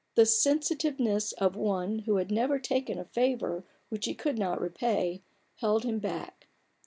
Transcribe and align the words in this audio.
The 0.15 0.25
sensitiveness 0.25 1.31
of 1.33 1.55
one 1.55 1.99
who 2.07 2.15
had 2.15 2.31
never 2.31 2.57
taken 2.57 2.97
a 2.97 3.05
favour 3.05 3.63
which 3.89 4.05
he 4.07 4.15
could 4.15 4.39
not 4.39 4.59
repay, 4.59 5.21
held 5.57 5.83
him 5.83 5.99
back. 5.99 6.47